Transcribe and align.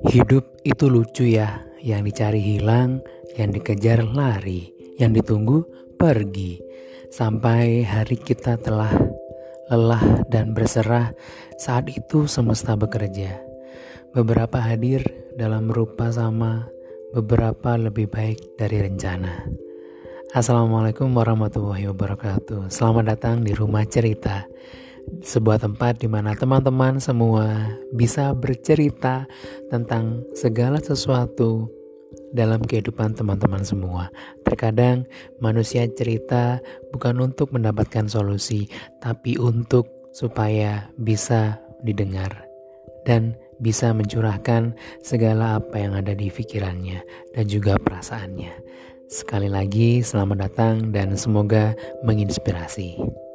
Hidup 0.00 0.64
itu 0.64 0.88
lucu 0.88 1.28
ya, 1.28 1.60
yang 1.84 2.08
dicari 2.08 2.40
hilang, 2.40 3.04
yang 3.36 3.52
dikejar 3.52 4.00
lari, 4.00 4.72
yang 4.96 5.12
ditunggu 5.12 5.60
pergi. 6.00 6.56
Sampai 7.12 7.84
hari 7.84 8.16
kita 8.16 8.56
telah 8.56 8.88
lelah 9.68 10.24
dan 10.32 10.56
berserah, 10.56 11.12
saat 11.60 11.92
itu 11.92 12.24
semesta 12.24 12.80
bekerja. 12.80 13.44
Beberapa 14.16 14.64
hadir 14.64 15.04
dalam 15.36 15.68
rupa 15.68 16.08
sama, 16.08 16.64
beberapa 17.12 17.76
lebih 17.76 18.08
baik 18.08 18.56
dari 18.56 18.80
rencana. 18.80 19.52
Assalamualaikum 20.32 21.12
warahmatullahi 21.12 21.92
wabarakatuh. 21.92 22.72
Selamat 22.72 23.20
datang 23.20 23.44
di 23.44 23.52
rumah 23.52 23.84
cerita 23.84 24.48
sebuah 25.20 25.62
tempat 25.62 26.00
di 26.00 26.08
mana 26.08 26.32
teman-teman 26.32 27.02
semua 27.02 27.76
bisa 27.92 28.32
bercerita 28.32 29.28
tentang 29.68 30.24
segala 30.32 30.80
sesuatu 30.80 31.68
dalam 32.30 32.62
kehidupan 32.62 33.14
teman-teman 33.14 33.62
semua. 33.66 34.10
Terkadang 34.46 35.06
manusia 35.42 35.86
cerita 35.90 36.62
bukan 36.94 37.30
untuk 37.30 37.50
mendapatkan 37.54 38.06
solusi, 38.06 38.70
tapi 39.02 39.38
untuk 39.38 39.86
supaya 40.10 40.90
bisa 40.98 41.58
didengar 41.82 42.46
dan 43.06 43.38
bisa 43.60 43.92
mencurahkan 43.92 44.72
segala 45.04 45.60
apa 45.60 45.76
yang 45.76 45.92
ada 45.92 46.16
di 46.16 46.32
pikirannya 46.32 47.04
dan 47.36 47.44
juga 47.46 47.76
perasaannya. 47.76 48.52
Sekali 49.10 49.50
lagi, 49.50 50.00
selamat 50.06 50.38
datang 50.38 50.74
dan 50.94 51.18
semoga 51.18 51.74
menginspirasi. 52.06 53.29